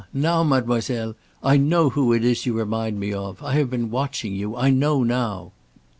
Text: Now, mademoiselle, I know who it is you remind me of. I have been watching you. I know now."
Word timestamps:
Now, 0.13 0.43
mademoiselle, 0.43 1.13
I 1.43 1.57
know 1.57 1.91
who 1.91 2.11
it 2.11 2.25
is 2.25 2.47
you 2.47 2.53
remind 2.53 2.99
me 2.99 3.13
of. 3.13 3.43
I 3.43 3.53
have 3.53 3.69
been 3.69 3.91
watching 3.91 4.33
you. 4.33 4.55
I 4.55 4.71
know 4.71 5.03
now." 5.03 5.51